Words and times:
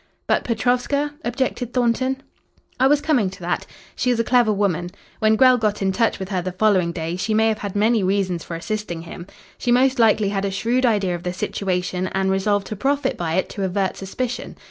"But 0.25 0.43
Petrovska?" 0.43 1.13
objected 1.23 1.73
Thornton. 1.73 2.23
"I 2.79 2.87
was 2.87 3.01
coming 3.01 3.29
to 3.29 3.39
that. 3.41 3.67
She 3.95 4.09
is 4.09 4.19
a 4.19 4.23
clever 4.23 4.51
woman. 4.51 4.89
When 5.19 5.35
Grell 5.35 5.59
got 5.59 5.83
in 5.83 5.91
touch 5.91 6.17
with 6.17 6.29
her 6.29 6.41
the 6.41 6.51
following 6.53 6.91
day 6.91 7.15
she 7.17 7.35
may 7.35 7.49
have 7.49 7.59
had 7.59 7.75
many 7.75 8.01
reasons 8.01 8.43
for 8.43 8.55
assisting 8.55 9.03
him. 9.03 9.27
She 9.59 9.71
most 9.71 9.99
likely 9.99 10.29
had 10.29 10.43
a 10.43 10.49
shrewd 10.49 10.87
idea 10.87 11.13
of 11.13 11.21
the 11.21 11.33
situation 11.33 12.07
and 12.13 12.31
resolved 12.31 12.65
to 12.65 12.75
profit 12.75 13.15
by 13.15 13.35
it 13.35 13.47
to 13.49 13.63
avert 13.63 13.95
suspicion. 13.95 14.55